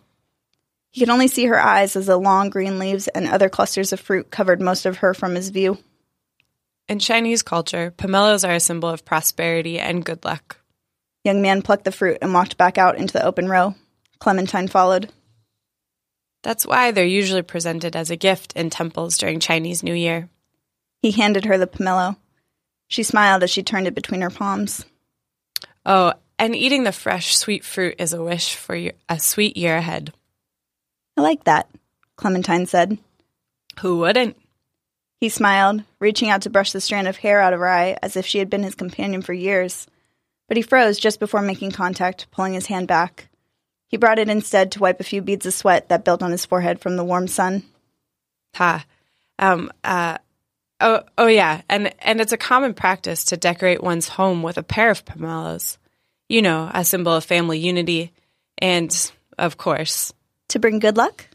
He 0.93 1.01
could 1.01 1.11
only 1.11 1.29
see 1.29 1.47
her 1.47 1.61
eyes 1.61 1.97
as 1.97 2.07
the 2.07 2.17
long 2.17 2.49
green 2.49 2.79
leaves 2.79 3.09
and 3.09 3.27
other 3.27 3.49
clusters 3.49 3.93
of 3.93 4.01
fruit 4.01 4.31
covered 4.31 4.61
most 4.61 4.87
of 4.87 4.99
her 4.99 5.13
from 5.13 5.35
his 5.35 5.51
view. 5.51 5.79
In 6.89 7.01
Chinese 7.01 7.43
culture, 7.43 7.93
pomelos 7.97 8.49
are 8.49 8.55
a 8.55 8.61
symbol 8.61 8.89
of 8.89 9.05
prosperity 9.05 9.81
and 9.81 10.05
good 10.05 10.25
luck. 10.25 10.59
Young 11.25 11.43
man 11.43 11.63
plucked 11.63 11.85
the 11.85 11.91
fruit 11.91 12.19
and 12.23 12.33
walked 12.33 12.57
back 12.57 12.79
out 12.79 12.97
into 12.97 13.13
the 13.13 13.25
open 13.25 13.49
row. 13.49 13.75
Clementine 14.21 14.69
followed. 14.69 15.11
That's 16.45 16.65
why 16.65 16.93
they're 16.93 17.05
usually 17.05 17.43
presented 17.43 17.97
as 17.97 18.11
a 18.11 18.17
gift 18.17 18.53
in 18.55 18.71
temples 18.71 19.19
during 19.19 19.41
Chinese 19.41 19.83
New 19.83 19.95
Year. 19.95 20.29
He 21.03 21.11
handed 21.11 21.47
her 21.47 21.59
the 21.59 21.67
pomelo. 21.67 22.17
She 22.87 23.03
smiled 23.03 23.43
as 23.43 23.51
she 23.51 23.65
turned 23.65 23.89
it 23.89 23.97
between 23.97 24.21
her 24.21 24.31
palms. 24.31 24.85
Oh, 25.85 26.13
and 26.39 26.55
eating 26.55 26.85
the 26.85 26.93
fresh, 26.93 27.37
sweet 27.37 27.65
fruit 27.65 27.97
is 27.99 28.13
a 28.13 28.23
wish 28.23 28.55
for 28.55 28.79
a 29.09 29.19
sweet 29.19 29.57
year 29.57 29.77
ahead. 29.77 30.13
I 31.17 31.23
like 31.23 31.45
that, 31.45 31.69
Clementine 32.17 32.67
said. 32.67 32.99
Who 33.81 33.99
wouldn't? 33.99 34.37
He 35.21 35.29
smiled, 35.29 35.83
reaching 35.99 36.29
out 36.29 36.43
to 36.43 36.51
brush 36.51 36.73
the 36.73 36.81
strand 36.81 37.09
of 37.09 37.17
hair 37.17 37.41
out 37.41 37.53
of 37.53 37.61
her 37.61 37.69
eye 37.69 37.97
as 38.03 38.17
if 38.17 38.27
she 38.27 38.39
had 38.39 38.51
been 38.51 38.63
his 38.63 38.75
companion 38.75 39.23
for 39.23 39.33
years. 39.33 39.87
But 40.49 40.57
he 40.57 40.63
froze 40.63 40.99
just 40.99 41.19
before 41.19 41.43
making 41.43 41.73
contact, 41.73 42.31
pulling 42.31 42.55
his 42.55 42.67
hand 42.67 42.87
back. 42.87 43.29
He 43.89 43.97
brought 43.97 44.19
it 44.19 44.29
instead 44.29 44.73
to 44.73 44.81
wipe 44.81 45.01
a 45.01 45.05
few 45.05 45.23
beads 45.23 45.47
of 45.47 45.55
sweat 45.55 45.89
that 45.89 46.05
built 46.05 46.23
on 46.23 46.31
his 46.33 46.45
forehead 46.45 46.81
from 46.81 46.97
the 46.97 47.05
warm 47.05 47.29
sun. 47.29 47.63
Ha. 48.57 48.85
Um, 49.39 49.73
uh, 49.83 50.19
Oh, 50.79 51.03
oh 51.17 51.27
yeah, 51.27 51.63
and 51.71 51.91
and 52.01 52.21
it's 52.21 52.33
a 52.33 52.37
common 52.37 52.75
practice 52.75 53.25
to 53.27 53.39
decorate 53.39 53.83
one's 53.83 54.09
home 54.09 54.43
with 54.43 54.59
a 54.59 54.63
pair 54.63 54.91
of 54.91 55.07
pomelos. 55.07 55.79
You 56.29 56.43
know, 56.43 56.71
a 56.75 56.85
symbol 56.85 57.15
of 57.15 57.25
family 57.25 57.59
unity, 57.59 58.13
and 58.59 58.95
of 59.39 59.57
course, 59.57 60.13
To 60.49 60.59
bring 60.59 60.79
good 60.79 60.99
luck? 60.99 61.29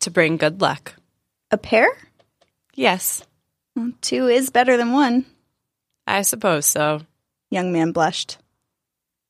to 0.00 0.10
bring 0.10 0.36
good 0.36 0.60
luck. 0.60 0.94
A 1.50 1.58
pair? 1.58 1.88
Yes, 2.74 3.24
Well, 3.74 3.92
two 4.00 4.28
is 4.28 4.50
better 4.50 4.76
than 4.76 4.92
one. 4.92 5.26
I 6.06 6.22
suppose 6.22 6.66
so. 6.66 7.02
Young 7.50 7.72
man 7.72 7.92
blushed. 7.92 8.38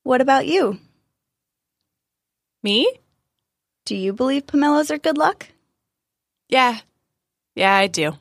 What 0.02 0.20
about 0.20 0.46
you? 0.46 0.78
Me? 2.62 2.90
Do 3.86 3.96
you 3.96 4.12
believe 4.12 4.46
pomelos 4.46 4.90
are 4.90 4.98
good 4.98 5.16
luck? 5.18 5.48
Yeah, 6.48 6.78
yeah, 7.54 7.74
I 7.74 7.86
do. 7.86 8.12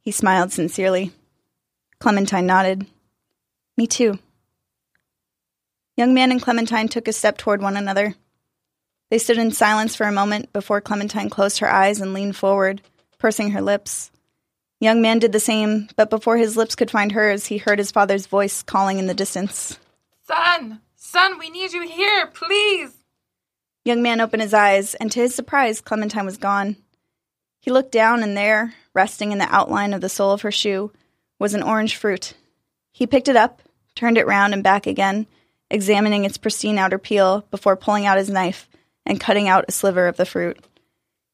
He 0.00 0.10
smiled 0.10 0.52
sincerely. 0.52 1.12
Clementine 2.00 2.46
nodded. 2.46 2.86
Me 3.76 3.86
too. 3.86 4.18
Young 5.96 6.14
man 6.14 6.30
and 6.30 6.42
Clementine 6.42 6.88
took 6.88 7.08
a 7.08 7.12
step 7.12 7.38
toward 7.38 7.60
one 7.62 7.76
another. 7.76 8.14
They 9.10 9.18
stood 9.18 9.38
in 9.38 9.50
silence 9.52 9.94
for 9.96 10.04
a 10.04 10.12
moment 10.12 10.52
before 10.52 10.80
Clementine 10.80 11.30
closed 11.30 11.58
her 11.58 11.70
eyes 11.70 12.00
and 12.00 12.12
leaned 12.12 12.36
forward, 12.36 12.82
pursing 13.18 13.50
her 13.50 13.60
lips. 13.60 14.10
Young 14.80 15.02
man 15.02 15.18
did 15.18 15.32
the 15.32 15.40
same, 15.40 15.88
but 15.96 16.08
before 16.08 16.36
his 16.36 16.56
lips 16.56 16.76
could 16.76 16.90
find 16.90 17.12
hers, 17.12 17.46
he 17.46 17.58
heard 17.58 17.78
his 17.78 17.90
father's 17.90 18.26
voice 18.26 18.62
calling 18.62 18.98
in 18.98 19.06
the 19.06 19.14
distance. 19.14 19.78
Son, 20.24 20.80
son, 20.94 21.38
we 21.38 21.50
need 21.50 21.72
you 21.72 21.82
here, 21.82 22.28
please. 22.28 22.94
Young 23.84 24.02
man 24.02 24.20
opened 24.20 24.42
his 24.42 24.54
eyes, 24.54 24.94
and 24.94 25.10
to 25.10 25.20
his 25.20 25.34
surprise, 25.34 25.80
Clementine 25.80 26.26
was 26.26 26.36
gone. 26.36 26.76
He 27.60 27.72
looked 27.72 27.90
down, 27.90 28.22
and 28.22 28.36
there, 28.36 28.74
resting 28.94 29.32
in 29.32 29.38
the 29.38 29.52
outline 29.52 29.94
of 29.94 30.00
the 30.00 30.08
sole 30.08 30.32
of 30.32 30.42
her 30.42 30.52
shoe, 30.52 30.92
was 31.38 31.54
an 31.54 31.62
orange 31.62 31.96
fruit. 31.96 32.34
He 32.92 33.06
picked 33.06 33.28
it 33.28 33.36
up, 33.36 33.62
turned 33.94 34.18
it 34.18 34.26
round 34.26 34.54
and 34.54 34.62
back 34.62 34.86
again, 34.86 35.26
examining 35.70 36.24
its 36.24 36.38
pristine 36.38 36.78
outer 36.78 36.98
peel 36.98 37.44
before 37.50 37.76
pulling 37.76 38.06
out 38.06 38.18
his 38.18 38.30
knife 38.30 38.68
and 39.04 39.20
cutting 39.20 39.48
out 39.48 39.64
a 39.66 39.72
sliver 39.72 40.06
of 40.06 40.16
the 40.16 40.26
fruit. 40.26 40.64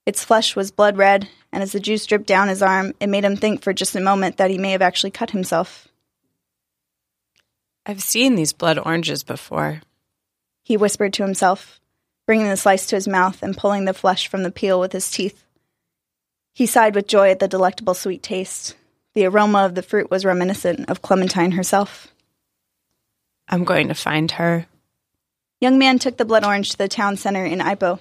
Its 0.06 0.24
flesh 0.24 0.54
was 0.54 0.70
blood 0.70 0.96
red, 0.96 1.28
and 1.50 1.62
as 1.62 1.72
the 1.72 1.80
juice 1.80 2.04
dripped 2.04 2.26
down 2.26 2.48
his 2.48 2.62
arm, 2.62 2.92
it 3.00 3.08
made 3.08 3.24
him 3.24 3.36
think 3.36 3.62
for 3.62 3.72
just 3.72 3.96
a 3.96 4.00
moment 4.00 4.36
that 4.36 4.50
he 4.50 4.58
may 4.58 4.72
have 4.72 4.82
actually 4.82 5.10
cut 5.10 5.30
himself. 5.30 5.88
I've 7.86 8.02
seen 8.02 8.34
these 8.34 8.52
blood 8.52 8.78
oranges 8.78 9.22
before. 9.22 9.82
He 10.62 10.76
whispered 10.76 11.12
to 11.14 11.22
himself, 11.22 11.80
bringing 12.26 12.48
the 12.48 12.56
slice 12.56 12.86
to 12.86 12.96
his 12.96 13.08
mouth 13.08 13.42
and 13.42 13.56
pulling 13.56 13.84
the 13.84 13.94
flesh 13.94 14.28
from 14.28 14.42
the 14.42 14.50
peel 14.50 14.80
with 14.80 14.92
his 14.92 15.10
teeth. 15.10 15.44
He 16.54 16.66
sighed 16.66 16.94
with 16.94 17.06
joy 17.06 17.30
at 17.30 17.40
the 17.40 17.48
delectable 17.48 17.94
sweet 17.94 18.22
taste. 18.22 18.76
The 19.14 19.26
aroma 19.26 19.64
of 19.64 19.74
the 19.74 19.82
fruit 19.82 20.10
was 20.10 20.24
reminiscent 20.24 20.88
of 20.88 21.02
Clementine 21.02 21.52
herself. 21.52 22.08
I'm 23.48 23.64
going 23.64 23.88
to 23.88 23.94
find 23.94 24.30
her. 24.32 24.66
Young 25.60 25.78
man 25.78 25.98
took 25.98 26.16
the 26.16 26.24
blood 26.24 26.44
orange 26.44 26.70
to 26.70 26.78
the 26.78 26.88
town 26.88 27.16
center 27.16 27.44
in 27.44 27.58
Ipoh. 27.58 28.00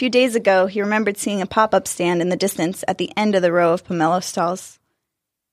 A 0.00 0.02
few 0.02 0.08
days 0.08 0.34
ago, 0.34 0.64
he 0.64 0.80
remembered 0.80 1.18
seeing 1.18 1.42
a 1.42 1.46
pop 1.46 1.74
up 1.74 1.86
stand 1.86 2.22
in 2.22 2.30
the 2.30 2.34
distance 2.34 2.82
at 2.88 2.96
the 2.96 3.12
end 3.18 3.34
of 3.34 3.42
the 3.42 3.52
row 3.52 3.74
of 3.74 3.84
pomelo 3.84 4.24
stalls. 4.24 4.78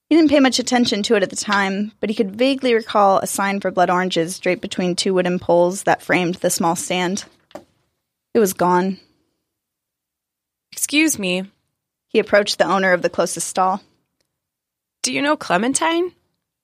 He 0.09 0.15
didn't 0.15 0.29
pay 0.29 0.39
much 0.39 0.57
attention 0.57 1.03
to 1.03 1.15
it 1.15 1.23
at 1.23 1.29
the 1.29 1.35
time, 1.35 1.91
but 1.99 2.09
he 2.09 2.15
could 2.15 2.37
vaguely 2.37 2.73
recall 2.73 3.19
a 3.19 3.27
sign 3.27 3.59
for 3.59 3.71
blood 3.71 3.89
oranges 3.89 4.39
draped 4.39 4.61
between 4.61 4.95
two 4.95 5.13
wooden 5.13 5.37
poles 5.37 5.83
that 5.83 6.01
framed 6.01 6.35
the 6.35 6.49
small 6.49 6.77
stand. 6.77 7.25
It 8.33 8.39
was 8.39 8.53
gone. 8.53 8.99
Excuse 10.71 11.19
me, 11.19 11.51
He 12.07 12.19
approached 12.19 12.57
the 12.57 12.71
owner 12.71 12.93
of 12.93 13.01
the 13.01 13.09
closest 13.09 13.49
stall. 13.49 13.81
do 15.03 15.11
you 15.11 15.21
know 15.21 15.35
Clementine? 15.35 16.13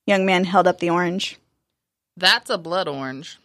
Young 0.06 0.24
man 0.24 0.44
held 0.44 0.66
up 0.66 0.78
the 0.78 0.88
orange. 0.88 1.36
That's 2.16 2.48
a 2.48 2.56
blood 2.56 2.88
orange. 2.88 3.38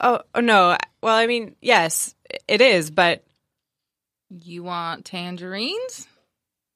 Oh, 0.00 0.22
oh 0.34 0.40
no. 0.40 0.76
Well, 1.00 1.14
I 1.14 1.28
mean, 1.28 1.54
yes, 1.60 2.16
it 2.48 2.60
is, 2.60 2.90
but 2.90 3.23
You 4.30 4.62
want 4.62 5.04
tangerines? 5.04 6.08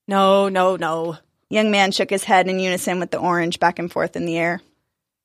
no, 0.07 0.49
no, 0.49 0.77
no. 0.77 1.19
Young 1.51 1.71
man 1.71 1.93
shook 1.93 2.11
his 2.11 2.25
head 2.25 2.47
in 2.47 2.59
unison 2.59 3.01
with 3.01 3.11
the 3.11 3.19
orange 3.19 3.59
back 3.59 3.79
and 3.79 3.91
forth 3.91 4.17
in 4.17 4.27
the 4.27 4.37
air. 4.37 4.61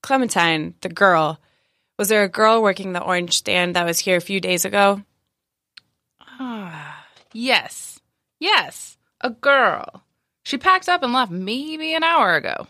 Clementine, 0.01 0.73
the 0.81 0.89
girl. 0.89 1.39
Was 1.97 2.09
there 2.09 2.23
a 2.23 2.29
girl 2.29 2.61
working 2.61 2.93
the 2.93 3.03
orange 3.03 3.37
stand 3.37 3.75
that 3.75 3.85
was 3.85 3.99
here 3.99 4.15
a 4.17 4.21
few 4.21 4.39
days 4.39 4.63
ago? 4.65 5.01
Ah, 6.21 7.05
yes. 7.33 7.99
Yes, 8.39 8.97
a 9.21 9.29
girl. 9.29 10.03
She 10.43 10.57
packed 10.57 10.89
up 10.89 11.03
and 11.03 11.13
left 11.13 11.31
maybe 11.31 11.93
an 11.93 12.03
hour 12.03 12.35
ago. 12.35 12.67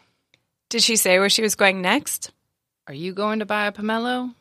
Did 0.69 0.83
she 0.83 0.95
say 0.95 1.19
where 1.19 1.29
she 1.29 1.41
was 1.41 1.55
going 1.55 1.81
next? 1.81 2.31
Are 2.87 2.93
you 2.93 3.13
going 3.13 3.39
to 3.39 3.45
buy 3.45 3.67
a 3.67 3.71
pomelo? 3.71 4.33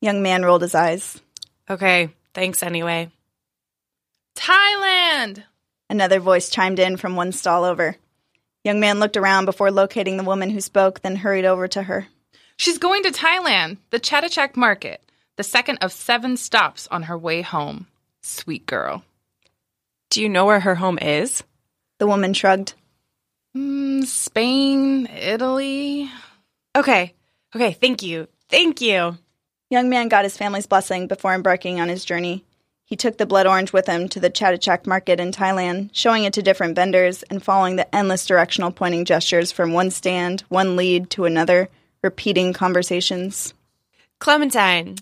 Young 0.00 0.22
man 0.22 0.42
rolled 0.44 0.62
his 0.62 0.74
eyes. 0.74 1.20
Okay, 1.68 2.10
thanks 2.34 2.62
anyway. 2.62 3.10
Thailand! 4.40 5.44
Another 5.90 6.18
voice 6.18 6.48
chimed 6.48 6.78
in 6.78 6.96
from 6.96 7.14
one 7.14 7.32
stall 7.32 7.62
over. 7.62 7.96
Young 8.64 8.80
man 8.80 8.98
looked 8.98 9.18
around 9.18 9.44
before 9.44 9.70
locating 9.70 10.16
the 10.16 10.24
woman 10.24 10.48
who 10.48 10.62
spoke, 10.62 11.00
then 11.00 11.16
hurried 11.16 11.44
over 11.44 11.68
to 11.68 11.82
her. 11.82 12.06
She's 12.56 12.78
going 12.78 13.02
to 13.02 13.10
Thailand, 13.10 13.76
the 13.90 14.00
Chatuchak 14.00 14.56
market, 14.56 15.02
the 15.36 15.42
second 15.42 15.78
of 15.82 15.92
seven 15.92 16.38
stops 16.38 16.88
on 16.90 17.02
her 17.04 17.18
way 17.18 17.42
home. 17.42 17.86
Sweet 18.22 18.64
girl. 18.64 19.04
Do 20.08 20.22
you 20.22 20.28
know 20.30 20.46
where 20.46 20.60
her 20.60 20.74
home 20.74 20.98
is? 20.98 21.42
The 21.98 22.06
woman 22.06 22.32
shrugged. 22.32 22.72
Mm, 23.54 24.04
Spain, 24.04 25.06
Italy. 25.06 26.10
Okay, 26.74 27.12
okay, 27.54 27.72
thank 27.72 28.02
you. 28.02 28.26
Thank 28.48 28.80
you. 28.80 29.18
Young 29.68 29.90
man 29.90 30.08
got 30.08 30.24
his 30.24 30.36
family's 30.38 30.66
blessing 30.66 31.08
before 31.08 31.34
embarking 31.34 31.78
on 31.78 31.88
his 31.88 32.06
journey. 32.06 32.44
He 32.90 32.96
took 32.96 33.18
the 33.18 33.26
blood 33.26 33.46
orange 33.46 33.72
with 33.72 33.86
him 33.86 34.08
to 34.08 34.18
the 34.18 34.30
Chatuchak 34.30 34.84
market 34.84 35.20
in 35.20 35.30
Thailand, 35.30 35.90
showing 35.92 36.24
it 36.24 36.32
to 36.32 36.42
different 36.42 36.74
vendors 36.74 37.22
and 37.22 37.40
following 37.40 37.76
the 37.76 37.94
endless 37.94 38.26
directional 38.26 38.72
pointing 38.72 39.04
gestures 39.04 39.52
from 39.52 39.72
one 39.72 39.92
stand, 39.92 40.40
one 40.48 40.74
lead 40.74 41.08
to 41.10 41.24
another, 41.24 41.68
repeating 42.02 42.52
conversations. 42.52 43.54
Clementine. 44.18 44.96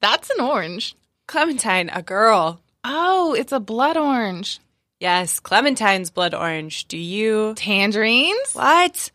That's 0.00 0.30
an 0.30 0.40
orange. 0.40 0.96
Clementine, 1.26 1.90
a 1.90 2.00
girl. 2.00 2.62
Oh, 2.82 3.34
it's 3.34 3.52
a 3.52 3.60
blood 3.60 3.98
orange. 3.98 4.58
Yes, 4.98 5.38
Clementine's 5.38 6.08
blood 6.08 6.32
orange. 6.32 6.88
Do 6.88 6.96
you? 6.96 7.52
Tangerines? 7.56 8.54
What? 8.54 9.10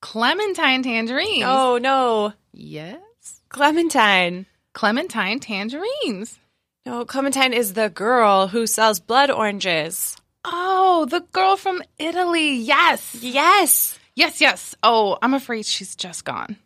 Clementine 0.00 0.84
tangerines. 0.84 1.44
Oh, 1.44 1.78
no. 1.82 2.32
Yes. 2.52 3.00
Clementine. 3.48 4.46
Clementine 4.72 5.40
tangerines. 5.40 6.38
No, 6.84 7.04
Clementine 7.04 7.52
is 7.52 7.74
the 7.74 7.90
girl 7.90 8.48
who 8.48 8.66
sells 8.66 8.98
blood 8.98 9.30
oranges. 9.30 10.16
Oh, 10.44 11.06
the 11.08 11.20
girl 11.20 11.56
from 11.56 11.82
Italy. 11.98 12.56
Yes. 12.56 13.14
Yes. 13.20 13.98
Yes, 14.16 14.40
yes. 14.40 14.74
Oh, 14.82 15.16
I'm 15.22 15.34
afraid 15.34 15.64
she's 15.64 15.94
just 15.94 16.24
gone. 16.24 16.56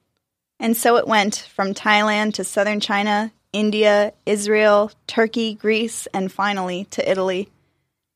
And 0.58 0.74
so 0.74 0.96
it 0.96 1.06
went 1.06 1.46
from 1.54 1.74
Thailand 1.74 2.34
to 2.34 2.44
southern 2.44 2.80
China, 2.80 3.30
India, 3.52 4.14
Israel, 4.24 4.90
Turkey, 5.06 5.54
Greece, 5.54 6.08
and 6.14 6.32
finally 6.32 6.84
to 6.92 7.08
Italy. 7.10 7.50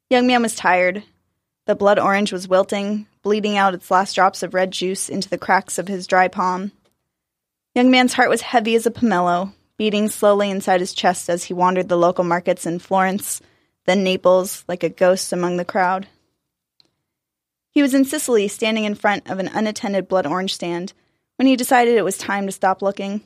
Young 0.08 0.26
man 0.26 0.40
was 0.40 0.54
tired. 0.54 1.02
The 1.66 1.74
blood 1.74 1.98
orange 1.98 2.32
was 2.32 2.48
wilting, 2.48 3.06
bleeding 3.22 3.58
out 3.58 3.74
its 3.74 3.90
last 3.90 4.14
drops 4.14 4.42
of 4.42 4.54
red 4.54 4.70
juice 4.70 5.10
into 5.10 5.28
the 5.28 5.38
cracks 5.38 5.78
of 5.78 5.86
his 5.86 6.06
dry 6.06 6.28
palm. 6.28 6.72
Young 7.74 7.90
man's 7.90 8.14
heart 8.14 8.30
was 8.30 8.40
heavy 8.40 8.74
as 8.74 8.86
a 8.86 8.90
pomelo, 8.90 9.52
beating 9.80 10.10
slowly 10.10 10.50
inside 10.50 10.78
his 10.78 10.92
chest 10.92 11.30
as 11.30 11.44
he 11.44 11.54
wandered 11.54 11.88
the 11.88 11.96
local 11.96 12.22
markets 12.22 12.66
in 12.66 12.78
Florence, 12.78 13.40
then 13.86 14.04
Naples, 14.04 14.62
like 14.68 14.82
a 14.82 14.90
ghost 14.90 15.32
among 15.32 15.56
the 15.56 15.64
crowd. 15.64 16.06
He 17.70 17.80
was 17.80 17.94
in 17.94 18.04
Sicily, 18.04 18.46
standing 18.46 18.84
in 18.84 18.94
front 18.94 19.30
of 19.30 19.38
an 19.38 19.48
unattended 19.48 20.06
blood 20.06 20.26
orange 20.26 20.52
stand, 20.52 20.92
when 21.36 21.48
he 21.48 21.56
decided 21.56 21.96
it 21.96 22.04
was 22.04 22.18
time 22.18 22.44
to 22.44 22.52
stop 22.52 22.82
looking. 22.82 23.22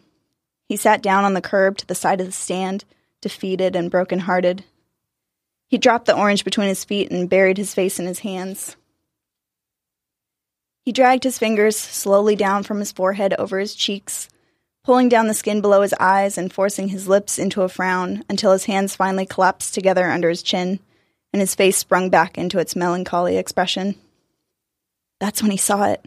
He 0.68 0.76
sat 0.76 1.02
down 1.02 1.24
on 1.24 1.34
the 1.34 1.40
curb 1.40 1.76
to 1.78 1.86
the 1.88 1.94
side 1.96 2.20
of 2.20 2.26
the 2.28 2.32
stand, 2.32 2.84
defeated 3.20 3.74
and 3.74 3.90
broken-hearted. 3.90 4.62
He 5.66 5.76
dropped 5.76 6.06
the 6.06 6.16
orange 6.16 6.44
between 6.44 6.68
his 6.68 6.84
feet 6.84 7.10
and 7.10 7.28
buried 7.28 7.58
his 7.58 7.74
face 7.74 7.98
in 7.98 8.06
his 8.06 8.20
hands. 8.20 8.76
He 10.84 10.92
dragged 10.92 11.24
his 11.24 11.36
fingers 11.36 11.76
slowly 11.76 12.36
down 12.36 12.62
from 12.62 12.78
his 12.78 12.92
forehead 12.92 13.34
over 13.40 13.58
his 13.58 13.74
cheeks, 13.74 14.28
pulling 14.84 15.08
down 15.08 15.26
the 15.26 15.34
skin 15.34 15.60
below 15.60 15.80
his 15.80 15.94
eyes 15.98 16.38
and 16.38 16.52
forcing 16.52 16.88
his 16.88 17.08
lips 17.08 17.38
into 17.38 17.62
a 17.62 17.68
frown 17.68 18.22
until 18.28 18.52
his 18.52 18.66
hands 18.66 18.94
finally 18.94 19.26
collapsed 19.26 19.74
together 19.74 20.10
under 20.10 20.28
his 20.28 20.42
chin 20.42 20.78
and 21.32 21.40
his 21.40 21.54
face 21.54 21.76
sprung 21.76 22.10
back 22.10 22.38
into 22.38 22.58
its 22.58 22.76
melancholy 22.76 23.36
expression. 23.36 23.96
That's 25.18 25.42
when 25.42 25.50
he 25.50 25.56
saw 25.56 25.84
it. 25.84 26.04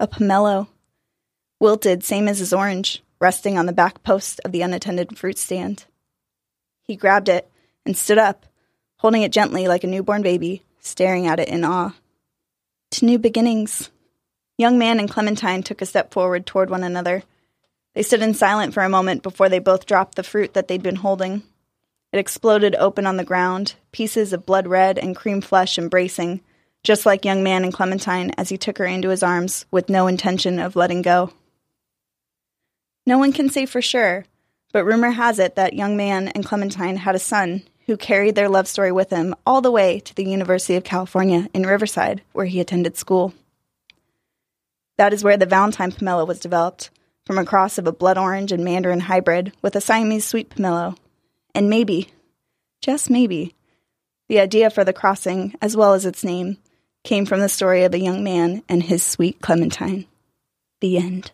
A 0.00 0.06
pomelo. 0.06 0.68
Wilted, 1.60 2.04
same 2.04 2.28
as 2.28 2.38
his 2.38 2.52
orange, 2.52 3.02
resting 3.18 3.58
on 3.58 3.66
the 3.66 3.72
back 3.72 4.02
post 4.02 4.40
of 4.44 4.52
the 4.52 4.62
unattended 4.62 5.18
fruit 5.18 5.36
stand. 5.36 5.84
He 6.84 6.96
grabbed 6.96 7.28
it 7.28 7.50
and 7.84 7.96
stood 7.96 8.18
up, 8.18 8.46
holding 8.98 9.22
it 9.22 9.32
gently 9.32 9.66
like 9.66 9.84
a 9.84 9.88
newborn 9.88 10.22
baby, 10.22 10.62
staring 10.80 11.26
at 11.26 11.40
it 11.40 11.48
in 11.48 11.64
awe. 11.64 11.94
to 12.92 13.04
new 13.04 13.18
beginnings. 13.18 13.90
Young 14.56 14.78
man 14.78 15.00
and 15.00 15.10
Clementine 15.10 15.62
took 15.62 15.82
a 15.82 15.86
step 15.86 16.12
forward 16.12 16.46
toward 16.46 16.70
one 16.70 16.84
another. 16.84 17.24
They 17.96 18.02
stood 18.02 18.20
in 18.20 18.34
silence 18.34 18.74
for 18.74 18.82
a 18.82 18.90
moment 18.90 19.22
before 19.22 19.48
they 19.48 19.58
both 19.58 19.86
dropped 19.86 20.16
the 20.16 20.22
fruit 20.22 20.52
that 20.52 20.68
they'd 20.68 20.82
been 20.82 20.96
holding. 20.96 21.42
It 22.12 22.18
exploded 22.18 22.74
open 22.74 23.06
on 23.06 23.16
the 23.16 23.24
ground, 23.24 23.76
pieces 23.90 24.34
of 24.34 24.44
blood 24.44 24.66
red 24.66 24.98
and 24.98 25.16
cream 25.16 25.40
flesh 25.40 25.78
embracing, 25.78 26.42
just 26.84 27.06
like 27.06 27.24
young 27.24 27.42
man 27.42 27.64
and 27.64 27.72
Clementine 27.72 28.32
as 28.36 28.50
he 28.50 28.58
took 28.58 28.76
her 28.76 28.84
into 28.84 29.08
his 29.08 29.22
arms 29.22 29.64
with 29.70 29.88
no 29.88 30.08
intention 30.08 30.58
of 30.58 30.76
letting 30.76 31.00
go. 31.00 31.32
No 33.06 33.16
one 33.16 33.32
can 33.32 33.48
say 33.48 33.64
for 33.64 33.80
sure, 33.80 34.26
but 34.74 34.84
rumor 34.84 35.12
has 35.12 35.38
it 35.38 35.54
that 35.54 35.72
young 35.72 35.96
man 35.96 36.28
and 36.28 36.44
Clementine 36.44 36.98
had 36.98 37.14
a 37.14 37.18
son 37.18 37.62
who 37.86 37.96
carried 37.96 38.34
their 38.34 38.50
love 38.50 38.68
story 38.68 38.92
with 38.92 39.08
him 39.08 39.34
all 39.46 39.62
the 39.62 39.70
way 39.70 40.00
to 40.00 40.14
the 40.14 40.24
University 40.24 40.76
of 40.76 40.84
California 40.84 41.48
in 41.54 41.62
Riverside, 41.62 42.20
where 42.34 42.44
he 42.44 42.60
attended 42.60 42.98
school. 42.98 43.32
That 44.98 45.14
is 45.14 45.24
where 45.24 45.38
the 45.38 45.46
Valentine 45.46 45.92
pomelo 45.92 46.26
was 46.26 46.40
developed, 46.40 46.90
from 47.26 47.38
a 47.38 47.44
cross 47.44 47.76
of 47.76 47.86
a 47.86 47.92
blood 47.92 48.16
orange 48.16 48.52
and 48.52 48.64
mandarin 48.64 49.00
hybrid 49.00 49.52
with 49.60 49.76
a 49.76 49.80
Siamese 49.80 50.24
sweet 50.24 50.48
pomelo. 50.48 50.96
And 51.54 51.68
maybe, 51.68 52.08
just 52.80 53.10
maybe, 53.10 53.54
the 54.28 54.40
idea 54.40 54.70
for 54.70 54.84
the 54.84 54.92
crossing, 54.92 55.54
as 55.60 55.76
well 55.76 55.92
as 55.92 56.06
its 56.06 56.24
name, 56.24 56.58
came 57.04 57.26
from 57.26 57.40
the 57.40 57.48
story 57.48 57.82
of 57.84 57.94
a 57.94 58.00
young 58.00 58.22
man 58.22 58.62
and 58.68 58.82
his 58.82 59.02
sweet 59.02 59.40
Clementine. 59.40 60.06
The 60.80 60.98
end. 60.98 61.32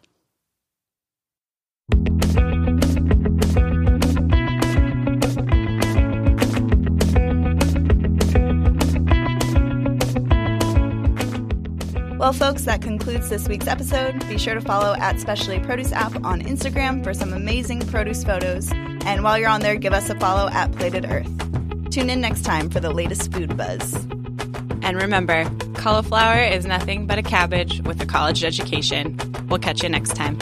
Well, 12.22 12.32
folks, 12.32 12.62
that 12.66 12.82
concludes 12.82 13.28
this 13.30 13.48
week's 13.48 13.66
episode. 13.66 14.28
Be 14.28 14.38
sure 14.38 14.54
to 14.54 14.60
follow 14.60 14.94
at 14.94 15.18
Specialty 15.18 15.58
Produce 15.58 15.90
app 15.90 16.14
on 16.24 16.40
Instagram 16.40 17.02
for 17.02 17.12
some 17.12 17.32
amazing 17.32 17.80
produce 17.88 18.22
photos. 18.22 18.70
And 18.70 19.24
while 19.24 19.36
you're 19.36 19.48
on 19.48 19.60
there, 19.60 19.74
give 19.74 19.92
us 19.92 20.08
a 20.08 20.14
follow 20.20 20.48
at 20.52 20.70
Plated 20.70 21.04
Earth. 21.04 21.26
Tune 21.90 22.08
in 22.08 22.20
next 22.20 22.42
time 22.42 22.70
for 22.70 22.78
the 22.78 22.92
latest 22.92 23.32
food 23.32 23.56
buzz. 23.56 23.92
And 24.82 24.96
remember, 25.02 25.50
cauliflower 25.74 26.40
is 26.40 26.64
nothing 26.64 27.08
but 27.08 27.18
a 27.18 27.24
cabbage 27.24 27.82
with 27.82 28.00
a 28.00 28.06
college 28.06 28.44
education. 28.44 29.18
We'll 29.48 29.58
catch 29.58 29.82
you 29.82 29.88
next 29.88 30.14
time. 30.14 30.38